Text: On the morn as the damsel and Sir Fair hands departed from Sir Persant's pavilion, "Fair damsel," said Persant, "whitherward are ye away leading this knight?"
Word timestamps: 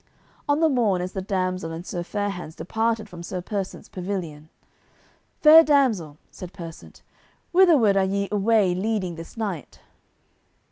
On 0.49 0.61
the 0.61 0.67
morn 0.67 0.99
as 0.99 1.11
the 1.13 1.21
damsel 1.21 1.71
and 1.71 1.85
Sir 1.85 2.01
Fair 2.01 2.31
hands 2.31 2.55
departed 2.55 3.07
from 3.07 3.21
Sir 3.21 3.39
Persant's 3.39 3.87
pavilion, 3.87 4.49
"Fair 5.41 5.63
damsel," 5.63 6.17
said 6.31 6.53
Persant, 6.53 7.03
"whitherward 7.51 7.95
are 7.95 8.03
ye 8.03 8.27
away 8.31 8.73
leading 8.73 9.13
this 9.13 9.37
knight?" 9.37 9.79